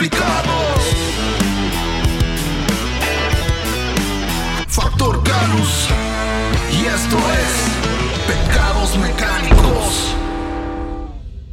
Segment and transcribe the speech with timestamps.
[0.00, 0.52] complicado.
[4.66, 5.88] Factor Canus.
[6.72, 7.68] Y esto es
[8.26, 10.16] Pecados Mecánicos.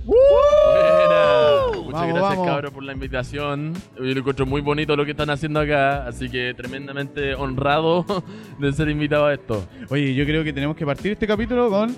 [0.06, 1.28] Buena.
[1.74, 2.48] Muchas Vamos, gracias, vamos.
[2.48, 3.74] cabros, por la invitación.
[3.98, 8.06] Yo lo encuentro muy bonito lo que están haciendo acá, así que tremendamente honrado
[8.60, 9.68] de ser invitado a esto.
[9.90, 11.94] Oye, yo creo que tenemos que partir este capítulo con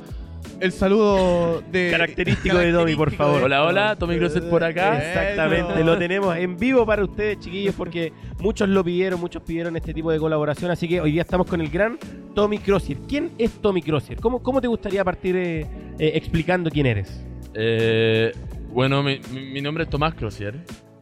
[0.59, 3.43] el saludo de Característico de Tommy, por favor.
[3.43, 4.97] Hola, hola, Tommy Grosset por acá.
[4.97, 5.83] Exactamente, Eso.
[5.83, 10.11] lo tenemos en vivo para ustedes, chiquillos, porque muchos lo pidieron, muchos pidieron este tipo
[10.11, 11.97] de colaboración, así que hoy día estamos con el gran
[12.35, 12.97] Tommy Crozier.
[13.07, 14.19] ¿Quién es Tommy Crozier?
[14.19, 15.61] ¿Cómo, cómo te gustaría partir eh,
[15.97, 17.25] eh, explicando quién eres?
[17.53, 18.31] Eh,
[18.71, 20.55] bueno, mi, nombre es Tomás Crocier.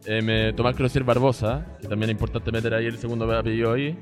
[0.06, 3.94] Eh, me- Tomás Crocier Barbosa, que también es importante meter ahí el segundo apellido ahí.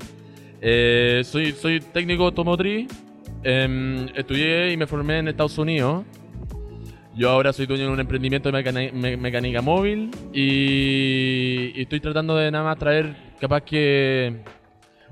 [0.61, 2.87] Eh, soy, soy técnico automotriz.
[3.49, 6.03] Em, estudié y me formé en Estados Unidos.
[7.15, 12.35] Yo ahora soy dueño de un emprendimiento de me- mecánica móvil y, y estoy tratando
[12.35, 14.41] de nada más traer, capaz que...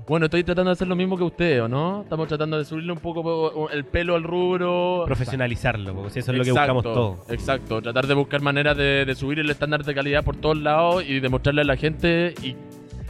[0.06, 2.02] Bueno, estoy tratando de hacer lo mismo que ustedes, ¿o no?
[2.02, 5.02] Estamos tratando de subirle un poco el pelo al rubro.
[5.06, 7.30] Profesionalizarlo, porque si eso es lo que buscamos todos.
[7.30, 11.02] Exacto, tratar de buscar maneras de, de subir el estándar de calidad por todos lados
[11.08, 12.54] y demostrarle a la gente y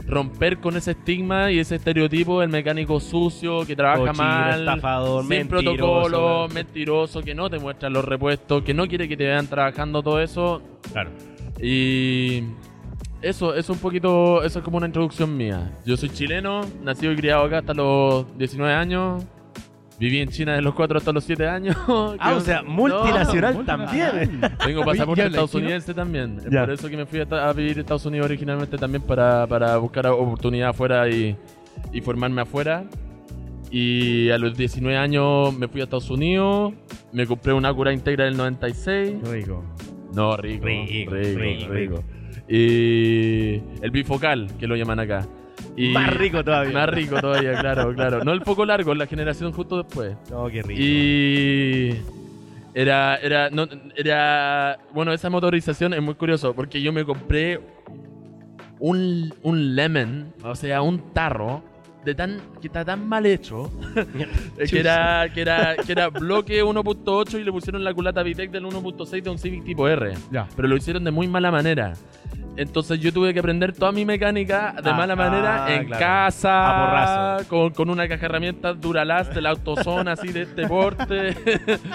[0.07, 5.21] romper con ese estigma y ese estereotipo del mecánico sucio que trabaja Cochino, mal, estafador,
[5.21, 9.25] sin mentiroso, protocolo, mentiroso, que no te muestra los repuestos, que no quiere que te
[9.25, 10.61] vean trabajando todo eso.
[10.91, 11.11] Claro.
[11.61, 12.43] Y
[13.21, 15.71] eso, eso un poquito, eso es como una introducción mía.
[15.85, 19.25] Yo soy chileno, nacido y criado acá hasta los 19 años.
[19.99, 21.75] Viví en China de los 4 hasta los 7 años.
[22.19, 24.41] Ah, o sea, multinacional No, también.
[24.63, 26.39] Tengo pasaporte ¿ya hablas estadounidense también.
[26.49, 26.61] Ya.
[26.61, 30.07] por eso que me fui a, vivir a Estados Unidos originalmente también para, para buscar
[30.07, 31.35] oportunidad afuera y,
[31.91, 32.85] y formarme afuera.
[33.69, 36.73] Y a los 19 años me fui a Estados Unidos.
[37.11, 39.15] Me compré una Acura Integra del 96.
[39.29, 39.63] Rico.
[40.13, 40.65] No, rico.
[40.65, 42.03] Rico, Rico, rico, rico.
[42.47, 45.27] Y el bifocal, que lo llaman acá.
[45.77, 46.73] Y Más rico todavía.
[46.73, 48.23] Más rico todavía, claro, claro.
[48.23, 50.15] No el foco largo, la generación justo después.
[50.31, 50.81] No, qué rico.
[50.81, 51.95] Y
[52.73, 57.59] era, era, no, era, bueno, esa motorización es muy curioso porque yo me compré
[58.79, 61.63] un, un lemon, o sea, un tarro
[62.05, 63.69] de tan, que está tan mal hecho,
[64.69, 68.65] que era, que era, que era bloque 1.8 y le pusieron la culata Vitec del
[68.65, 70.47] 1.6 de un Civic tipo R, Ya.
[70.55, 71.93] pero lo hicieron de muy mala manera.
[72.57, 75.99] Entonces yo tuve que aprender toda mi mecánica de Ah, mala manera ah, en claro.
[75.99, 80.67] casa, A con, con una caja de herramientas Duralast de la AutoZone así de este
[80.67, 81.35] porte.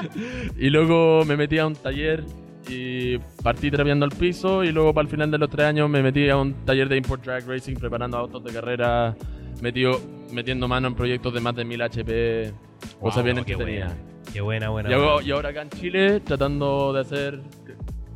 [0.58, 2.24] y luego me metí a un taller
[2.68, 6.00] y partí trapeando al piso y luego para el final de los tres años me
[6.00, 9.16] metí a un taller de import drag racing preparando autos de carrera,
[9.60, 12.52] metido, metiendo mano en proyectos de más de 1000 HP,
[13.00, 13.88] cosas bien qué entretenidas.
[13.94, 14.12] buena.
[14.32, 14.90] Qué buena, buena.
[14.90, 15.28] Y, hago- buena.
[15.28, 17.40] y ahora acá en Chile tratando de hacer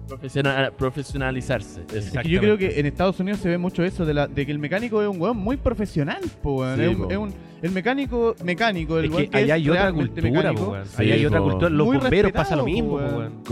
[0.08, 1.82] profesional, profesionalizarse.
[1.92, 4.46] Es que yo creo que en Estados Unidos se ve mucho eso de, la, de
[4.46, 6.76] que el mecánico es un weón muy profesional, po, weón.
[6.76, 7.10] Sí, es, un, po.
[7.10, 10.86] es un- el mecánico, mecánico, el Es que allá hay otra cultura, mecánico, po, weón.
[10.86, 11.70] Sí, Allá hay otra cultura.
[11.70, 13.00] Los Muy bomberos pasa lo mismo.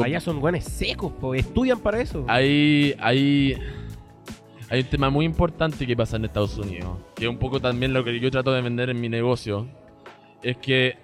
[0.03, 1.35] Allá son guanes secos, po.
[1.35, 2.25] Estudian para eso.
[2.29, 3.57] Hay, hay,
[4.69, 7.93] hay un tema muy importante que pasa en Estados Unidos, que es un poco también
[7.93, 9.67] lo que yo trato de vender en mi negocio,
[10.43, 10.97] es que,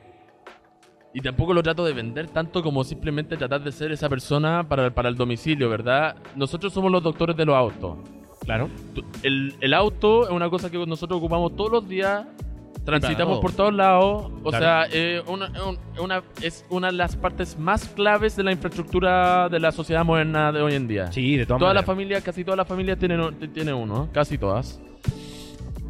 [1.13, 4.91] y tampoco lo trato de vender tanto como simplemente tratar de ser esa persona para,
[4.95, 6.17] para el domicilio, ¿verdad?
[6.37, 7.99] Nosotros somos los doctores de los autos.
[8.45, 8.69] Claro.
[9.23, 12.27] El, el auto es una cosa que nosotros ocupamos todos los días,
[12.85, 13.41] transitamos todo.
[13.43, 14.65] por todos lados, o Claro.
[14.65, 19.49] sea, eh, una, un- una- es una de las partes más claves de la infraestructura
[19.51, 21.13] de la sociedad moderna de hoy en día.
[21.13, 21.97] Sí, de todas Todas las maneras.
[21.97, 24.81] familias, casi todas las familias tienen, tienen uno, casi todas.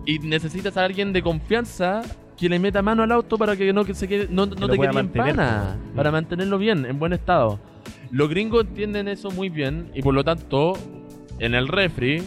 [0.06, 2.02] Y necesitas a alguien de confianza
[2.40, 4.98] que le meta mano al auto para que no, que se quede, no, te quede
[4.98, 7.60] en pana, para mantenerlo bien, en buen estado.
[8.10, 10.72] Los gringos entienden eso muy bien y por lo tanto,
[11.38, 12.22] en el refri,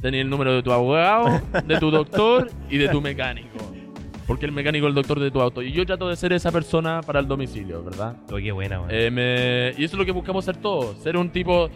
[0.00, 3.56] tenés el número de tu abogado, de tu doctor y de tu mecánico.
[4.26, 5.62] Porque el mecánico es el doctor de tu auto.
[5.62, 8.16] Y yo trato de ser esa persona para el domicilio, ¿verdad?
[8.32, 8.80] Oh, qué buena.
[8.88, 10.98] Eh, me- y eso es lo que buscamos ser todos.
[10.98, 11.70] Ser un tipo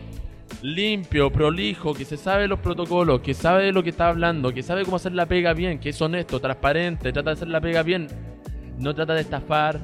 [0.62, 4.62] limpio, prolijo, que se sabe los protocolos, que sabe de lo que está hablando, que
[4.62, 7.82] sabe cómo hacer la pega bien, que es honesto, transparente, trata de hacer la pega
[7.82, 8.08] bien.
[8.78, 9.80] No trata de estafar,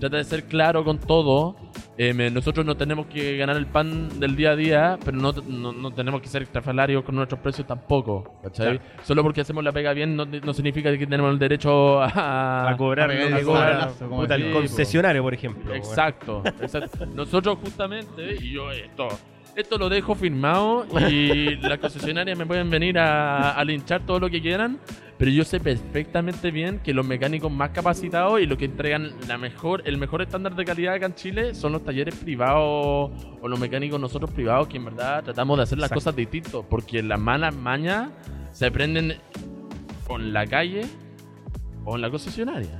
[0.00, 1.56] trata de ser claro con todo.
[2.00, 5.32] Eh, me- nosotros no tenemos que ganar el pan del día a día, pero no,
[5.32, 8.38] no, no tenemos que ser estrafalarios con nuestros precios tampoco.
[8.42, 8.80] ¿cachai?
[9.02, 12.76] Solo porque hacemos la pega bien no, no significa que tenemos el derecho a, a
[12.76, 15.74] cobrar a lo pegar que el cobra sablazo, como puta, el decís, concesionario, por ejemplo.
[15.74, 17.04] Exacto, exacto.
[17.06, 19.08] Nosotros justamente, y yo esto,
[19.60, 24.30] esto lo dejo firmado y las concesionarias me pueden venir a, a linchar todo lo
[24.30, 24.78] que quieran,
[25.18, 29.36] pero yo sé perfectamente bien que los mecánicos más capacitados y los que entregan la
[29.36, 33.10] mejor, el mejor estándar de calidad acá en Chile son los talleres privados
[33.40, 36.00] o los mecánicos nosotros privados que en verdad tratamos de hacer las Exacto.
[36.04, 38.10] cosas distintos, porque las malas mañas
[38.52, 39.16] se aprenden
[40.08, 40.82] en la calle
[41.84, 42.78] o en la concesionaria.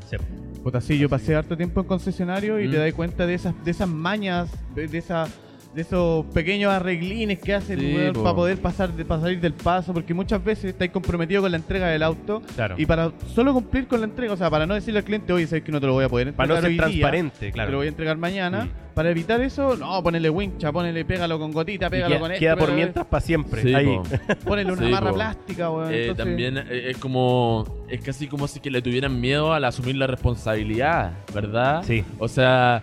[0.63, 2.71] Puta, sí, yo pasé harto tiempo en concesionario y Mm.
[2.71, 5.27] te das cuenta de esas, de esas mañas, de, de esa,
[5.75, 8.23] de esos pequeños arreglines que hacen Sí, po.
[8.25, 11.57] para poder pasar de, para salir del paso, porque muchas veces estáis comprometido con la
[11.59, 12.75] entrega del auto Claro.
[12.79, 15.47] y para solo cumplir con la entrega, o sea, para no decirle al cliente, oye,
[15.47, 17.39] sabes que no te lo voy a poder entregar Para no ser hoy día, transparente,
[17.39, 17.77] te lo claro.
[17.77, 18.69] voy a entregar mañana.
[18.95, 22.41] Para evitar eso, no, ponele wincha, ponele, pégalo con gotita, Y pégalo queda, con esto.
[22.41, 23.63] queda por mientras para siempre.
[23.63, 23.85] Sí, ahí.
[23.87, 24.03] po.
[24.45, 25.15] Ponele una Sí, barra po.
[25.15, 25.93] plástica, weón.
[25.95, 29.65] Eh, entonces- también eh, es como es casi como si que le tuvieran miedo al
[29.65, 31.85] asumir la responsabilidad, ¿verdad?
[31.85, 32.05] Sí.
[32.19, 32.83] O sea,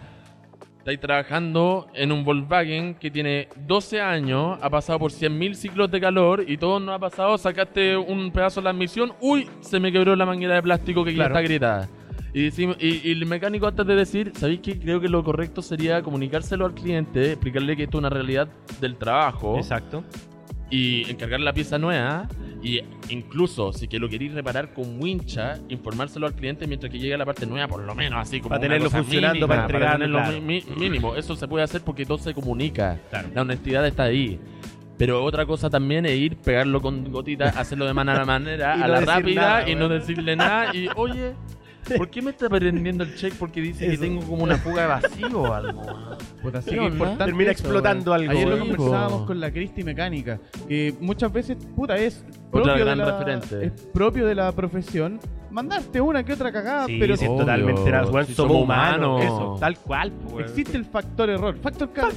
[0.85, 5.99] estáis trabajando en un Volkswagen que tiene 12 años, ha pasado por 100.000 ciclos de
[5.99, 9.91] calor y todo no ha pasado, sacaste un pedazo de la admisión, uy, se me
[9.91, 11.33] quebró la manguera de plástico que ya Claro.
[11.33, 11.89] está gritada.
[12.35, 14.77] Y, decimos- y, y el mecánico antes de decir, ¿sabéis qué?
[14.77, 18.47] Creo que lo correcto sería comunicárselo al cliente, explicarle que esto es una realidad
[18.79, 20.03] del trabajo Exacto.
[20.69, 22.27] y encargar la pieza nueva
[22.65, 27.15] y incluso si que lo queréis reparar con wincha, informárselo al cliente mientras que llegue
[27.17, 30.17] la parte nueva, por lo menos así como Para tenerlo funcionando, mínima, para entregarlo, tenerlo
[30.17, 30.41] claro.
[30.41, 31.15] mi- mi- mínimo.
[31.15, 32.99] Eso se puede hacer porque todo se comunica.
[33.11, 33.29] Claro.
[33.35, 34.39] La honestidad está ahí.
[34.97, 39.01] Pero otra cosa también es ir, pegarlo con gotitas, hacerlo de manera manera, a la
[39.01, 40.73] rápida nada, y no decirle nada.
[40.75, 41.33] Y oye,
[41.97, 43.33] ¿por qué me está prendiendo el check?
[43.35, 45.81] Porque dice que tengo como una fuga de vacío o algo.
[46.41, 48.21] Puta, sí, importante Termina eso, explotando weón.
[48.21, 48.67] algo, Ayer lo weón.
[48.75, 53.65] conversábamos con la Cristi Mecánica, que muchas veces, puta, es Otra propio, de la, referente.
[53.67, 55.19] es propio de la profesión
[55.55, 57.37] mandarte una que otra cagada, Sí, pero sí, Obvio.
[57.39, 57.81] totalmente.
[57.87, 59.21] era- Si somos somos humanos.
[59.21, 59.23] humanos.
[59.23, 60.11] Eso, tal cual.
[60.11, 60.43] po, weón.
[60.49, 61.57] existe el factor error.
[61.61, 62.11] Factor calor.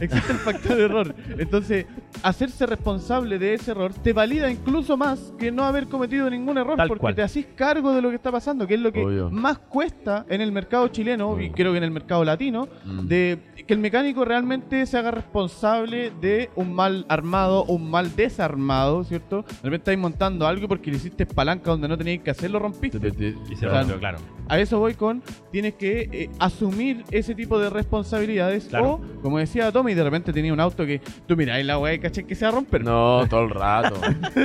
[0.00, 1.14] Existe el factor error.
[1.38, 1.86] Entonces,
[2.22, 6.76] hacerse responsable de ese error te valida incluso más que no haber cometido ningún error
[6.76, 7.14] Tal porque cual.
[7.16, 9.30] te haces cargo de lo que está pasando, que es lo que Obvio.
[9.30, 11.52] más cuesta en el mercado chileno y Mm.
[11.52, 13.00] creo que en el mercado latino, Mm.
[13.08, 19.02] de que el mecánico realmente se haga responsable de un mal armado, un mal desarmado,
[19.04, 19.42] ¿cierto?
[19.42, 23.00] De repente estáis montando algo porque le hiciste palanca donde no teníais que hacerlo, rompiste.
[23.00, 24.18] Te- te- Y se O sea, rompió, claro.
[24.48, 25.22] A eso voy con,
[25.52, 28.64] tienes que eh, asumir ese tipo de responsabilidades.
[28.66, 28.94] Claro.
[28.94, 32.00] O, como decía Tommy, de repente tenía un auto que tú miráis la weá y
[32.00, 32.82] caché que se va a romper.
[32.82, 33.94] No, todo el rato.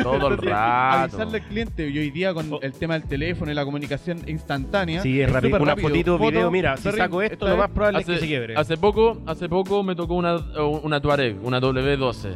[0.04, 1.16] Todo el rato.
[1.18, 2.60] Avisarle al cliente, y hoy día con Oh.
[2.62, 5.02] el tema del teléfono y la comunicación instantánea.
[5.02, 5.50] Sí, es rápido.
[5.50, 5.90] súper Una rápido.
[5.90, 8.56] fotito, Foto, video, mira, si saco esto, lo es- más probable es que se quiebre.
[8.56, 10.36] hace poco, hace poco me tocó una,
[10.84, 12.36] una Tuareg, una W12.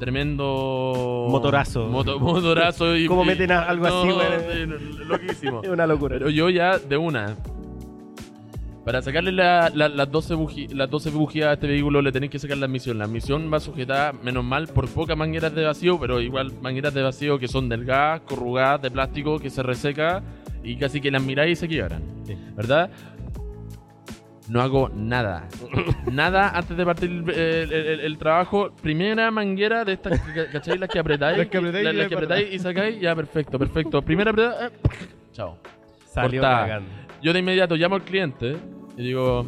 [0.00, 1.86] Tremendo Motorazo.
[1.86, 4.66] moto- motorazo y ¿Cómo meten algo así, güey?
[5.06, 5.60] loquísimo.
[5.62, 6.16] Es una locura.
[6.18, 7.36] Pero yo ya de una.
[8.84, 12.32] Para sacarle la- la- las 12 buji- las 12 bujías a este vehículo le tenéis
[12.32, 12.96] que sacar la admisión.
[12.98, 17.02] La admisión va sujetada, menos mal, por pocas mangueras de vacío, pero igual mangueras de
[17.02, 20.22] vacío que son delgadas, corrugadas, de plástico, que se reseca
[20.64, 22.02] y casi que las miráis y se quiebran.
[22.24, 22.34] Sí.
[22.56, 22.90] ¿Verdad?
[24.50, 25.46] No hago nada.
[26.10, 28.70] nada antes de partir el, el- el- el trabajo.
[28.82, 30.20] Primera manguera de estas,
[30.52, 30.76] ¿cachai?
[30.76, 31.38] Las que apretáis.
[31.38, 33.00] Las que apretáis y las que apretáis y sacáis.
[33.00, 34.02] Ya, perfecto, perfecto.
[34.02, 34.66] Primera apretada.
[34.66, 34.70] eh,
[35.32, 35.56] chao.
[36.06, 36.42] Salió.
[37.22, 38.56] Yo de inmediato llamo al cliente
[38.96, 39.46] y digo,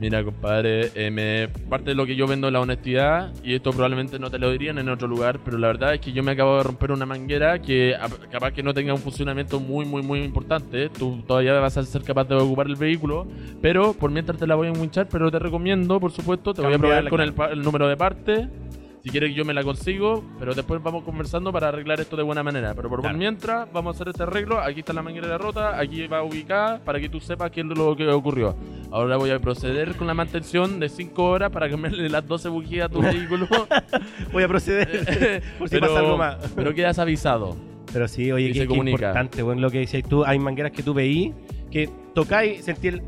[0.00, 3.70] mira compadre, eh, me, parte de lo que yo vendo es la honestidad y esto
[3.70, 6.32] probablemente no te lo dirían en otro lugar, pero la verdad es que yo me
[6.32, 10.02] acabo de romper una manguera que a- capaz que no tenga un funcionamiento muy, muy,
[10.02, 13.26] muy importante, tú todavía vas a ser capaz de ocupar el vehículo,
[13.60, 16.70] pero por mientras te la voy a winchar, pero te recomiendo, por supuesto, te voy
[16.70, 18.48] a Cambiarla, con el, el número de parte.
[19.02, 22.42] Si quieres yo me la consigo, pero después vamos conversando para arreglar esto de buena
[22.42, 22.74] manera.
[22.74, 23.16] Pero por Claro.
[23.16, 24.60] mientras vamos a hacer este arreglo.
[24.60, 27.96] Aquí está la manguera rota, aquí va ubicada para que tú sepas qué es lo
[27.96, 28.54] que ocurrió.
[28.90, 32.86] Ahora voy a proceder con la mantención de 5 horas para cambiarle las 12 bujías
[32.86, 33.48] a tu vehículo.
[34.32, 35.42] Voy a proceder.
[35.58, 36.36] Por si pero, pasa algo más.
[36.54, 37.56] pero quedas avisado.
[37.92, 38.96] Pero sí, oye, qué comunica.
[38.96, 41.32] importante, bueno, lo que decías tú, hay mangueras que tú veís
[41.70, 43.02] que tocáis, sentí el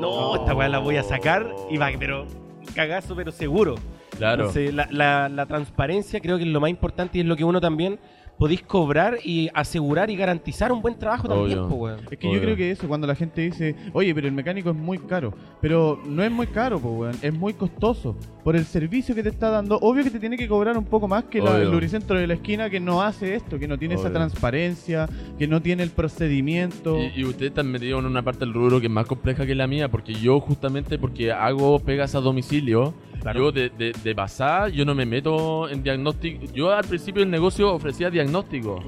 [0.00, 0.36] no, Oh.
[0.36, 2.26] esta weá la voy a sacar y va, pero
[2.74, 3.74] cagazo, pero seguro.
[4.16, 4.42] Claro.
[4.46, 7.44] Entonces, la, la- la transparencia creo que es lo más importante y es lo que
[7.44, 7.98] uno también
[8.38, 11.68] podéis cobrar y asegurar y garantizar un buen trabajo también, Obvio.
[11.68, 12.00] po, weón.
[12.10, 12.38] Es que Obvio.
[12.38, 15.32] yo creo que eso, cuando la gente dice, oye, pero el mecánico es muy caro.
[15.60, 17.16] Pero no es muy caro, pues, weón.
[17.22, 18.16] Es muy costoso.
[18.42, 21.06] Por el servicio que te está dando, obvio que te tiene que cobrar un poco
[21.06, 23.94] más que la- el lubricentro de la esquina que no hace esto, que no tiene
[23.94, 26.98] esa transparencia, que no tiene el procedimiento.
[26.98, 29.54] Y, y ustedes están metidos en una parte del rubro que es más compleja que
[29.54, 33.38] la mía, porque yo justamente porque hago pegas a domicilio, Claro.
[33.40, 36.44] yo de, de, de pasada, yo no me meto en diagnóstico.
[36.54, 38.82] Yo al principio del negocio ofrecía diagnóstico.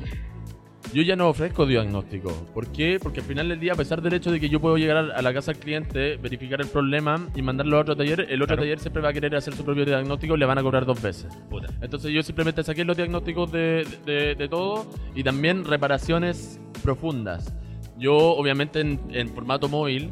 [0.93, 2.31] yo ya no ofrezco diagnóstico.
[2.53, 2.99] ¿Por qué?
[3.03, 5.23] Porque al final del día, a pesar del hecho de que yo puedo llegar a
[5.23, 8.63] la casa del cliente, verificar el problema y mandarlo a otro taller, el otro Claro.
[8.63, 11.01] taller siempre va a querer hacer su propio diagnóstico y le van a cobrar dos
[11.03, 11.33] veces.
[11.51, 11.69] Puta.
[11.81, 14.87] Entonces yo simplemente saqué los diagnósticos de, de- de todo
[15.17, 17.53] y también reparaciones profundas.
[17.99, 20.11] Yo, obviamente, en, en formato móvil,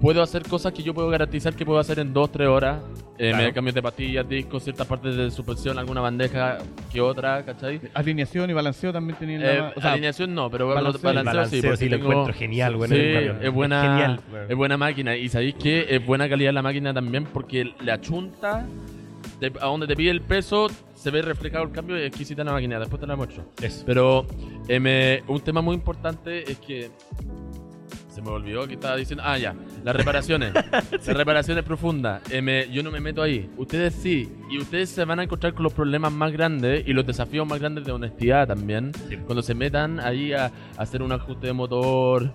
[0.00, 2.82] puedo hacer cosas que yo puedo garantizar que puedo hacer en 2-3 horas.
[3.22, 3.44] Eh, Claro.
[3.44, 6.56] Me cambios de pastillas, discos, ciertas partes de suspensión, alguna bandeja
[6.90, 7.78] que otra, ¿cachai?
[7.92, 11.60] Alineación y balanceo también tenían Eh, la- o sea, alineación no, pero balanceo- balanceo, balanceo
[11.60, 13.00] sí, porque sí lo tengo- encuentro genial, bueno, sí,
[13.42, 14.46] es buena, Genial, bueno.
[14.48, 15.16] es buena máquina.
[15.16, 18.64] Y sabéis que es buena calidad la máquina también porque le achunta
[19.38, 22.42] de- a donde te pide el peso, se ve reflejado el cambio y es exquisita
[22.42, 22.78] la máquina.
[22.78, 23.44] Después te la muestro.
[23.60, 23.82] Eso.
[23.84, 24.24] Pero
[24.66, 26.88] eh, me- un tema muy importante es que
[28.20, 29.22] se me olvidó que estaba diciendo.
[29.26, 29.54] Ah, ya.
[29.84, 30.52] Las reparaciones.
[30.92, 32.22] Las reparaciones profundas.
[32.30, 33.48] Eh, me- yo no me meto ahí.
[33.56, 34.30] Ustedes sí.
[34.50, 37.58] Y ustedes se van a encontrar con los problemas más grandes y los desafíos más
[37.58, 38.92] grandes de honestidad también.
[39.08, 39.16] Sí.
[39.16, 40.50] Cuando se metan ahí a, a
[40.82, 42.32] hacer un ajuste de motor,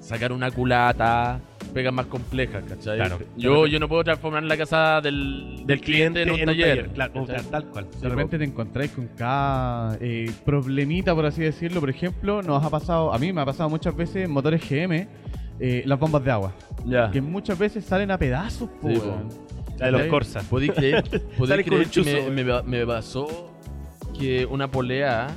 [0.00, 2.96] sacar una culata, pegas más complejas, ¿cachai?
[2.96, 3.18] Claro.
[3.36, 6.88] Yo, yo no puedo transformar la casa del, Del cliente en un taller.
[6.90, 7.86] Claro, tal cual.
[8.00, 11.80] De repente te encontráis con cada eh, problemita, por así decirlo.
[11.80, 15.08] Por ejemplo, nos ha pasado, a mí me ha pasado muchas veces en motores GM,
[15.60, 16.52] eh, las bombas de agua.
[16.84, 17.10] Ya.
[17.10, 19.28] Que muchas veces salen a pedazos, po, Sí, weón.
[19.78, 20.02] La de los.
[20.06, 20.40] Corsa.
[20.48, 21.04] ¿Podéis creer,
[21.38, 22.10] podéis creer que chuzo.
[22.30, 23.54] me, me, me pasó
[24.18, 25.28] que una polea,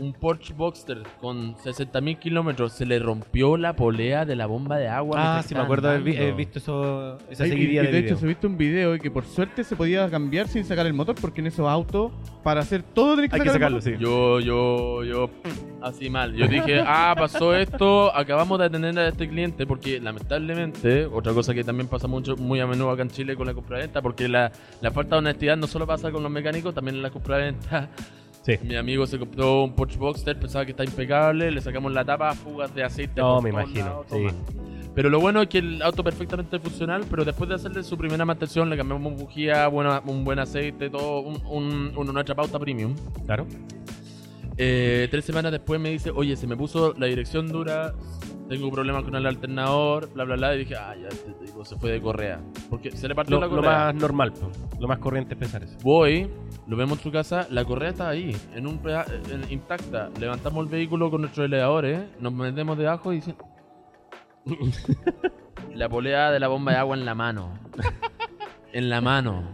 [0.00, 4.88] un Porsche Boxster con 60.000 kilómetros, se le rompió la polea de la bomba de
[4.88, 5.38] agua?
[5.38, 7.92] Ah, sí, me acuerdo haber vi- haber visto eso, esa Ay, y- seguidilla y de,
[7.92, 8.14] de video.
[8.14, 10.94] hecho, se visto un video y que por suerte se podía cambiar sin sacar el
[10.94, 13.82] motor, porque en esos autos, para hacer todo, tenés que Hay que sacar sacarlo, el
[13.82, 13.94] sí.
[13.98, 15.30] Yo, yo, yo,
[15.82, 16.34] así mal.
[16.34, 21.52] Yo dije, ah, pasó esto, acabamos de atender a este cliente, porque lamentablemente, otra cosa
[21.54, 24.50] que también pasa mucho, muy a menudo acá en Chile con la compraventa, porque la,
[24.80, 27.88] la falta de honestidad no solo pasa con los mecánicos, también en la compraventa.
[28.42, 28.54] Sí.
[28.62, 32.34] Mi amigo se compró un Porsche Boxster, pensaba que está impecable, le sacamos la tapa,
[32.34, 33.20] fugas de aceite.
[33.20, 34.34] No, me imagino, mal.
[34.94, 38.24] Pero lo bueno es que el auto perfectamente funcional, pero después de hacerle su primera
[38.24, 42.96] mantención, le cambiamos bujía, buena, un buen aceite, todo, un, un, una nuestra pauta premium.
[43.24, 43.46] Claro.
[44.56, 47.94] Eh, tres semanas después me dice, oye, se me puso la dirección dura,
[48.50, 50.56] tengo problemas con el alternador, bla, bla, bla.
[50.56, 52.40] Y dije, ah, ya, este tipo se fue de correa.
[52.68, 53.70] Porque se le partió Lo, la lo correa.
[53.70, 54.32] más normal,
[54.80, 55.78] lo más corriente es pensar eso.
[55.84, 56.28] Voy,
[56.66, 60.10] lo vemos en su casa, la correa está ahí, en un en- intacta.
[60.18, 63.36] Levantamos el vehículo con nuestros elevadores, nos metemos debajo y dicen...
[65.74, 67.54] la polea de la bomba de agua en la mano.
[68.72, 69.44] en la mano.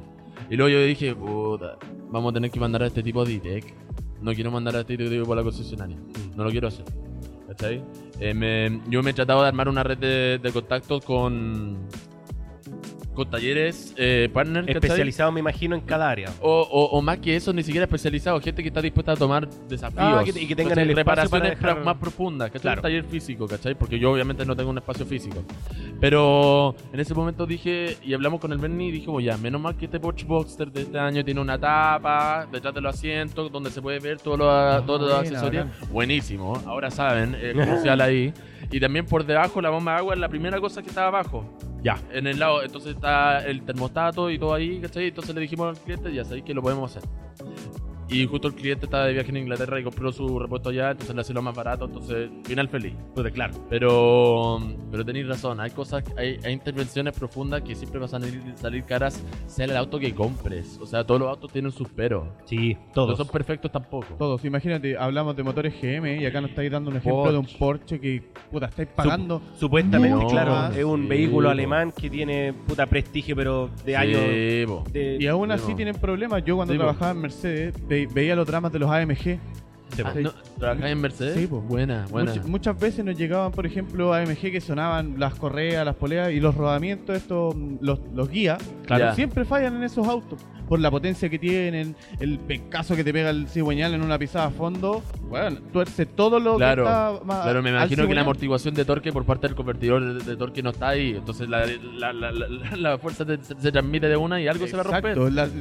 [0.48, 1.76] Y luego yo dije, puta,
[2.10, 3.74] vamos a tener que mandar a este tipo de ITEC.
[4.22, 5.98] No quiero mandar a este tipo por la concesionaria.
[6.34, 6.86] No lo quiero hacer.
[8.18, 11.78] Eh, me- yo me he tratado de armar una red de, de contactos con...
[13.16, 14.76] Con talleres, eh, partners, ¿cachai?
[14.76, 16.30] Especializado, me imagino, en cada área.
[16.40, 18.40] O, o, o más que eso, ni siquiera especializado.
[18.40, 20.02] Gente que está dispuesta a tomar desafíos.
[20.04, 20.88] Ah, que- y que tengan ¿cachai?
[20.90, 22.48] el reparaciones para dejar- más profundas.
[22.50, 22.60] ¿cachai?
[22.62, 22.78] Claro.
[22.80, 23.74] Un taller físico, ¿cachai?
[23.74, 25.42] Porque yo obviamente no tengo un espacio físico.
[26.00, 29.60] Pero en ese momento dije, y hablamos con el Bernie y dije, "Oh, ya, menos
[29.60, 33.50] mal que este Porsche Boxster de este año tiene una tapa detrás de los asientos
[33.50, 35.66] donde se puede ver todos los, todos los accesorios.
[35.90, 36.60] Buenísimo.
[36.66, 38.32] Ahora saben, es crucial ahí.
[38.70, 41.44] Y también por debajo la bomba de agua es la primera cosa que estaba abajo
[41.86, 42.00] Ya.
[42.10, 45.06] en el lado, entonces está el termostato y todo ahí, ¿cachai?
[45.06, 47.08] Entonces le dijimos al cliente, ya sabéis que lo podemos hacer.
[48.08, 51.14] Y justo el cliente estaba de viaje en Inglaterra y compró su repuesto allá, entonces
[51.14, 52.94] le hacía lo más barato, entonces final feliz.
[53.14, 53.54] Pues claro.
[53.68, 54.60] Pero,
[54.90, 58.84] pero tenéis razón, hay cosas, hay, hay intervenciones profundas que siempre van a salir, salir
[58.84, 60.78] caras, sea el auto que compres.
[60.80, 62.28] O sea, todos los autos tienen sus peros.
[62.44, 63.16] Sí, No todos.
[63.18, 64.14] son perfectos tampoco.
[64.18, 67.32] Todos, imagínate, hablamos de motores GM y acá nos estáis dando un ejemplo Porsche.
[67.32, 69.42] de un Porsche que, puta, estáis pagando.
[69.58, 70.76] Supuestamente, claro, más.
[70.76, 74.20] es un Sí, vehículo alemán que tiene puta prestigio, pero de Sí, años.
[74.92, 76.44] de- Y aún Sí, así tienen problemas.
[76.44, 79.38] Yo cuando Sí, trabajaba en Mercedes ve- veía los dramas de los AMG.
[80.04, 81.36] Ah, no, ¿Trabajáis en Mercedes?
[81.38, 81.60] Sí, po.
[81.60, 82.34] Buena, buena.
[82.34, 86.40] Much- muchas veces nos llegaban, por ejemplo, AMG que sonaban las correas, las poleas y
[86.40, 89.14] los rodamientos, estos, los, los guías, Claro.
[89.14, 90.40] siempre fallan en esos autos.
[90.68, 94.46] Por la potencia que tienen, el pencazo que te pega el cigüeñal en una pisada
[94.46, 98.22] a fondo, bueno, tuerce todo lo Claro, que está ma- Claro, me imagino que la
[98.22, 101.10] amortiguación de torque por parte del convertidor de, de torque no está ahí.
[101.16, 104.66] Entonces la, la, la, la- la fuerza te- se, se transmite de una y algo
[104.66, 105.16] se va a romper.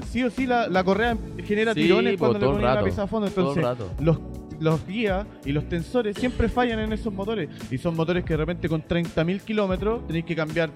[0.10, 2.86] Sí o sí la, la correa genera Sí, tirones po, cuando le ponen la rato,
[2.86, 3.28] pisada a fondo.
[3.28, 3.64] Entonces,
[4.00, 4.18] los,
[4.60, 7.50] los guías y los tensores siempre fallan en esos motores.
[7.70, 10.72] Y son motores que de repente con 30.000 kilómetros tenéis que cambiar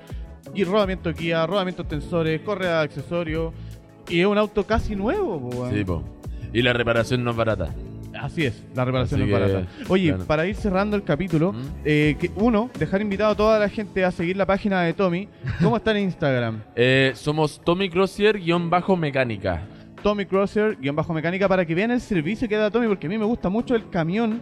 [0.54, 3.54] y rodamiento guía, rodamientos tensores, correa de accesorios.
[4.10, 5.74] Y es un auto casi nuevo, po, weón.
[5.74, 6.04] Sí, po.
[6.52, 7.70] Y la reparación no es barata.
[8.20, 9.72] Así es, la reparación Así no es que, barata.
[9.88, 10.26] Oye, claro.
[10.26, 11.66] para ir cerrando el capítulo, ¿Mm?
[11.86, 15.30] eh, que uno, dejar invitado a toda la gente a seguir la página de Tommy.
[15.62, 16.62] ¿Cómo está en Instagram?
[16.76, 19.62] Eh, somos Tommy Crozier guion bajo mecánica.
[20.04, 23.10] Tommy Crosser, guion bajo mecánica, para que vean el servicio que da Tommy, porque a
[23.10, 24.42] mí me gusta mucho el camión.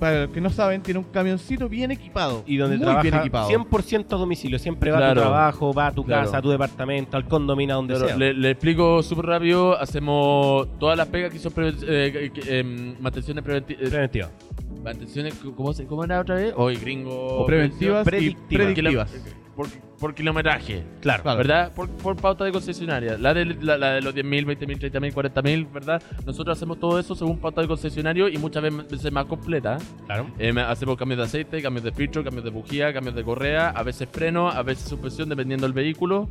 [0.00, 2.42] Para los que no saben, tiene un camioncito bien equipado.
[2.46, 3.48] Y donde muy trabaja bien equipado.
[3.48, 4.58] 100% a domicilio.
[4.58, 5.20] Siempre va a tu Claro.
[5.20, 6.24] trabajo, va a tu Claro.
[6.24, 8.16] casa, a tu departamento, al condominio, donde Pero sea.
[8.16, 9.78] le, le explico súper rápido.
[9.78, 13.88] Hacemos todas las pegas que son pre- eh, que- em, mantenciones preventivas.
[13.88, 14.30] Preventiva.
[14.84, 16.54] mantenciones, ¿cómo, se- ¿cómo era otra vez?
[16.56, 17.10] Hoy, gringo.
[17.40, 18.64] O preventivas y predictivas.
[18.66, 19.12] predictivas.
[19.58, 20.84] Por, por kilometraje.
[21.00, 21.24] Claro.
[21.24, 21.38] Claro.
[21.38, 21.72] ¿Verdad?
[21.74, 23.18] Por, por pauta de concesionaria.
[23.18, 26.00] La de, la, la de los 10.000, 20.000, 30.000, 40.000, ¿verdad?
[26.24, 29.78] Nosotros hacemos todo eso según pauta de concesionario y muchas veces más completa.
[30.06, 30.30] Claro.
[30.38, 33.82] Eh, hacemos cambios de aceite, cambios de filtro, cambios de bujía, cambios de correa, a
[33.82, 36.28] veces freno, a veces suspensión, dependiendo del vehículo.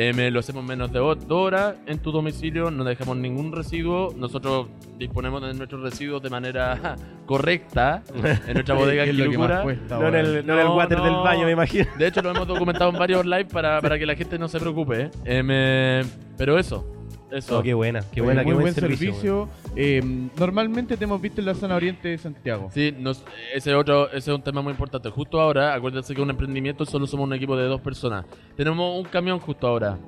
[0.00, 4.14] Eh, me lo hacemos menos de 2 horas en tu domicilio, no dejamos ningún residuo.
[4.16, 6.94] Nosotros disponemos de nuestros residuos de manera
[7.26, 8.04] correcta
[8.46, 9.62] en nuestra bodega ¿Qué en es lo que más Quilicura.
[9.64, 11.86] cuesta, No en el, no en el No, water del baño, me imagino.
[11.98, 14.60] De hecho, lo hemos documentado en varios live para, para que la gente no se
[14.60, 15.10] preocupe.
[15.24, 16.86] Eh, me- pero eso,
[17.30, 17.58] eso.
[17.58, 19.12] Oh, qué buena, qué buena, muy qué buen servicio.
[19.12, 19.48] servicio.
[19.76, 20.02] Eh,
[20.38, 22.70] normalmente te hemos visto en la zona oriente de Santiago.
[22.72, 25.10] Sí, nos- ese, otro, ese es un tema muy importante.
[25.10, 28.24] Justo ahora, acuérdense que un emprendimiento solo somos un equipo de dos personas.
[28.56, 29.98] Tenemos un camión justo ahora.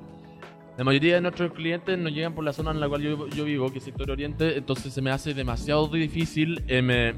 [0.77, 3.43] La mayoría de nuestros clientes nos llegan por la zona en la cual yo, yo
[3.43, 7.13] vivo, que es sector oriente, entonces se me hace demasiado difícil eh, me-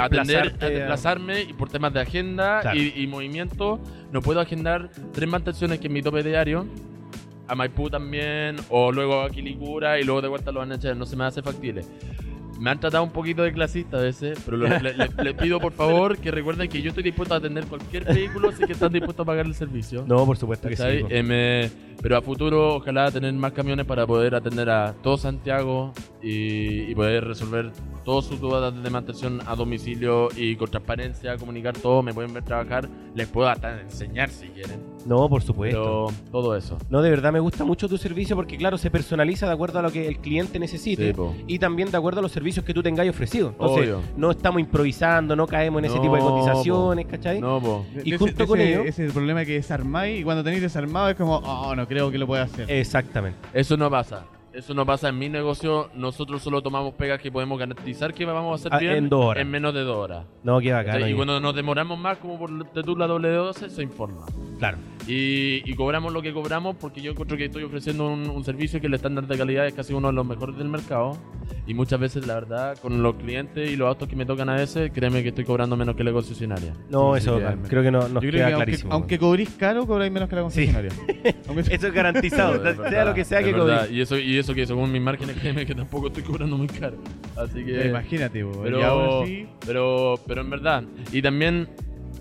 [0.00, 2.76] atender, a a- desplazarme y por temas de agenda Claro.
[2.80, 3.78] y, y movimiento.
[4.12, 6.66] No puedo agendar tres mantenciones que es mi tope diario.
[7.48, 10.96] A Maipú también, o luego a Quilicura y luego de vuelta a los Anachas.
[10.96, 11.84] No se me hace factible.
[12.58, 15.60] Me han tratado un poquito de clasista a veces, pero lo- le, le- le pido
[15.60, 18.90] por favor que recuerden que yo estoy dispuesto a atender cualquier vehículo si que están
[18.94, 20.04] dispuestos a pagar el servicio.
[20.08, 20.82] No, por supuesto que sí.
[21.10, 25.92] Eh, me- pero a futuro, ojalá tener más camiones para poder atender a todo Santiago
[26.22, 27.72] y, y poder resolver
[28.04, 32.02] todas sus dudas de mantención a domicilio y con transparencia, comunicar todo.
[32.02, 34.80] Me pueden ver trabajar, les puedo hasta enseñar si quieren.
[35.04, 36.06] No, por supuesto.
[36.08, 36.78] Pero todo eso.
[36.90, 39.82] No, de verdad me gusta mucho tu servicio porque, claro, se personaliza de acuerdo a
[39.82, 42.82] lo que el cliente necesite Sí, y también de acuerdo a los servicios que tú
[42.82, 43.48] tengáis ofrecido.
[43.50, 44.02] Entonces, Obvio.
[44.16, 46.30] no estamos improvisando, no caemos en ese tipo de po.
[46.30, 47.40] cotizaciones, ¿cachai?
[47.40, 47.86] No, po.
[48.04, 50.62] Y Ese- junto con ese- ello- Ese es el problema que desarmáis y cuando tenéis
[50.62, 52.70] desarmado es como, oh, no creo que lo pueda hacer.
[52.70, 53.38] Exactamente.
[53.52, 54.24] Eso no pasa.
[54.56, 55.90] Eso no pasa en mi negocio.
[55.94, 59.22] Nosotros solo tomamos pegas que podemos garantizar que vamos a hacer Ah, bien en dos
[59.26, 59.42] horas.
[59.42, 60.24] en menos de dos horas.
[60.42, 60.94] No, qué bacán.
[60.94, 61.02] ¿Cachai?
[61.02, 61.14] y oye.
[61.16, 64.24] cuando nos demoramos más, como por de tu la W12, se informa.
[64.58, 64.78] Claro.
[65.06, 68.80] Y, y cobramos lo que cobramos porque yo encuentro que estoy ofreciendo un, un servicio
[68.80, 71.16] que el estándar de calidad es casi uno de los mejores del mercado.
[71.66, 74.54] Y muchas veces, la verdad, con los clientes y los autos que me tocan a
[74.56, 76.72] veces, créeme que estoy cobrando menos que la concesionaria.
[76.90, 77.68] No, Sí, eso sí, sí.
[77.68, 78.92] creo que no, nos Yo creo queda que aunque, clarísimo.
[78.92, 80.90] aunque cobrís caro, cobráis menos que la concesionaria.
[81.48, 83.78] Aunque- Eso es garantizado, Es sea verdad, lo que sea es que verdad.
[83.82, 83.92] cobres.
[83.96, 86.96] Y eso, y eso que según mis márgenes, créeme que tampoco estoy cobrando muy caro.
[87.36, 87.86] Así que...
[87.88, 91.68] Imagínate, Pero, y aún así, pero, pero en verdad, y también,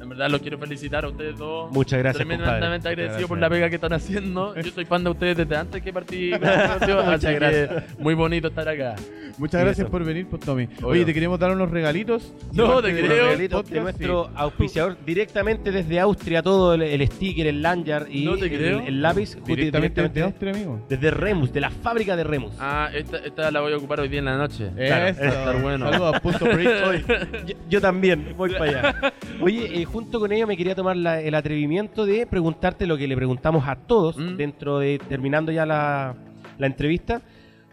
[0.05, 1.71] en verdad los quiero felicitar a ustedes dos.
[1.71, 2.89] Muchas gracias, Tremendamente compadre.
[3.03, 4.55] agradecido por la pega que están haciendo.
[4.55, 6.31] Yo soy fan de ustedes desde antes que partí.
[6.31, 7.99] Muchas gracias.
[7.99, 8.95] Muy bonito estar acá.
[9.37, 9.89] muchas Sí, gracias eso.
[9.91, 10.65] por venir, pues Tommy.
[10.77, 10.87] Obvio.
[10.87, 12.33] Oye, te queremos dar unos regalitos.
[12.53, 13.37] No, te de creo.
[13.37, 14.31] de podcast, nuestro sí.
[14.35, 18.79] auspiciador directamente desde Austria, todo el, el sticker, el lanyard y No te el, creo.
[18.81, 20.85] el lápiz Directamente desde Austria, amigo.
[20.87, 22.53] desde Remus, de la fábrica de Remus.
[22.59, 24.69] Ah, esta, esta la voy a ocupar hoy día en la noche.
[24.75, 25.21] Claro, Eso.
[25.21, 25.89] va a estar bueno.
[25.91, 26.83] Saludos a Punto Bridge.
[26.87, 27.03] Oye,
[27.47, 29.13] yo, yo también, voy para allá.
[29.41, 33.07] Oye, eh, junto con ello me quería tomar la- el atrevimiento de preguntarte lo que
[33.07, 34.35] le preguntamos a todos Mm.
[34.35, 36.15] dentro de, terminando ya la,
[36.57, 37.21] la entrevista.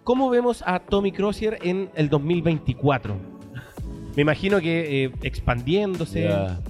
[0.04, 3.16] ¿Cómo vemos a Tommy Crozier en el 2024?
[4.14, 6.22] Me imagino que eh, expandiéndose.
[6.24, 6.60] Ya.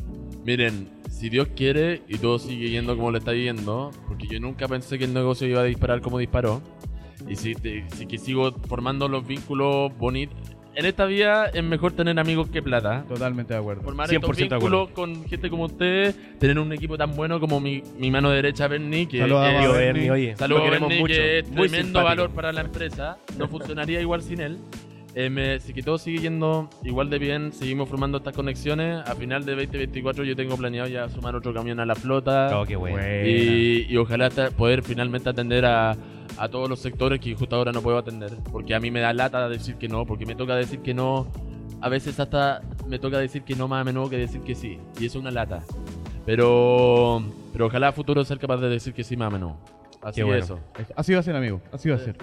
[0.47, 4.67] Miren, si Dios quiere y todo sigue yendo como le está yendo, porque yo nunca
[4.69, 6.63] pensé que el negocio iba a disparar como disparó,
[7.29, 10.37] y si, te- si que sigo formando los vínculos bonitos,
[10.75, 13.05] en esta vida es mejor tener amigos que plata.
[13.09, 13.83] Totalmente de acuerdo.
[13.83, 17.61] Formar 100% estos de vínculos con gente como ustedes, tener un equipo tan bueno como
[17.61, 19.69] mi, mi mano derecha Bernie, que Saludos a Bernie.
[19.73, 21.15] Bernie, oye, Saludos lo a queremos Bernie, mucho.
[21.15, 22.05] que es Muy tremendo simpático.
[22.09, 23.19] valor para la empresa.
[23.39, 24.59] No funcionaría igual sin él.
[25.15, 29.03] Eh, me- si que todo sigue yendo igual de bien, seguimos formando estas conexiones.
[29.07, 32.59] A final de 2024 yo tengo planeado ya sumar otro camión a la flota.
[32.59, 32.97] Oh, qué bueno.
[33.27, 35.95] y, y ojalá poder finalmente atender a,
[36.43, 38.37] a todos los sectores que justo ahora no puedo atender.
[38.51, 41.29] Porque a mí me da lata decir que no, porque me toca decir que no.
[41.81, 44.81] A veces hasta me toca decir que no más a menudo que decir que sí.
[44.99, 45.63] Y eso es una lata.
[46.27, 49.57] Pero, pero ojalá futuro ser capaz de decir que sí más a menudo.
[50.03, 50.43] Así Qué bueno.
[50.43, 50.59] eso.
[50.97, 51.61] Así va a ser, amigo.
[51.73, 52.17] Así va a ser.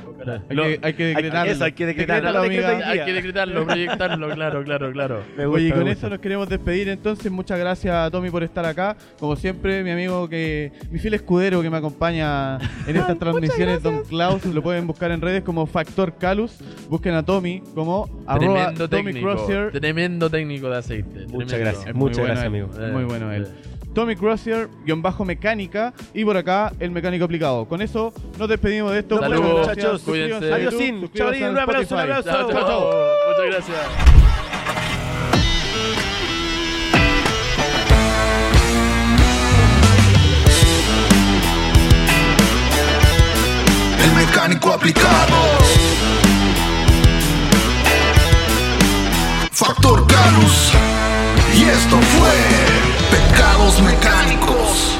[0.49, 1.51] Hay, Lo- que, hay que decretarlo.
[1.51, 2.41] eso hay que decretarlo.
[2.41, 2.89] Decrétalo, amiga.
[2.89, 5.23] Hay que decretarlo, proyectarlo, claro, claro, claro.
[5.37, 5.97] Me gusta, Oye, y me con gusta.
[5.97, 7.31] eso nos queremos despedir entonces.
[7.31, 8.97] Muchas gracias a Tommy por estar acá.
[9.17, 14.03] Como siempre, mi amigo que, mi fiel escudero que me acompaña en estas transmisiones, Don
[14.03, 16.57] Klaus, lo pueden buscar en redes como Factor Calus.
[16.89, 19.27] Busquen a Tommy como arroba Tremendo Tommy técnico.
[19.35, 19.71] Crozier.
[19.71, 21.27] Tremendo técnico de aceite.
[21.27, 21.57] Muchas tremendo.
[21.59, 21.87] gracias.
[21.87, 22.81] Es muy Muchas bueno gracias, él.
[22.83, 22.93] amigo.
[22.99, 23.43] Muy bueno él.
[23.43, 23.78] Eh.
[23.93, 25.93] Tommy Crozier, guion bajo mecánica.
[26.13, 27.65] Y por acá, el mecánico aplicado.
[27.65, 29.19] Con eso nos despedimos de esto.
[29.19, 29.77] Saludos, Muchas gracias.
[29.85, 30.01] muchachos.
[30.03, 30.53] Cuídense.
[30.53, 30.95] Adiós, Sin.
[30.95, 31.95] un aplauso, un Spotify.
[31.95, 32.29] aplauso.
[32.29, 32.51] Chao, chao.
[32.51, 33.03] Chao, chao.
[33.27, 34.09] Muchas gracias.
[44.03, 45.35] El mecánico aplicado.
[49.51, 50.71] Factor Canus.
[51.55, 52.78] Y esto fue
[53.09, 54.98] pecados mecánicos.